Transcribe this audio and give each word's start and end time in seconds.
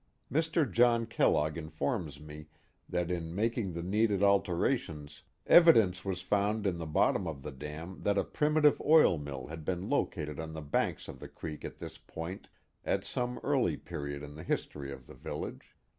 Mr. 0.31 0.65
John 0.67 1.05
Kellogg 1.05 1.59
informs 1.59 2.19
me 2.19 2.47
that 2.89 3.11
in 3.11 3.35
making 3.35 3.73
the 3.73 3.83
needed 3.83 4.23
alterations 4.23 5.21
evidence 5.45 6.03
was 6.03 6.23
found 6.23 6.65
in 6.65 6.79
the 6.79 6.87
bottom 6.87 7.27
of 7.27 7.43
the 7.43 7.51
dam 7.51 8.01
that 8.01 8.17
a 8.17 8.23
primitive 8.23 8.81
oil 8.81 9.19
mill 9.19 9.45
had 9.45 9.63
been 9.63 9.91
located 9.91 10.39
on 10.39 10.53
the 10.53 10.61
banks 10.63 11.07
of 11.07 11.19
the 11.19 11.27
creek 11.29 11.63
at 11.63 11.77
this 11.77 11.99
point 11.99 12.47
at 12.83 13.05
some 13.05 13.39
early 13.43 13.77
period 13.77 14.23
in 14.23 14.33
the 14.33 14.43
history 14.43 14.91
of 14.91 15.05
the 15.05 15.13
village. 15.13 15.75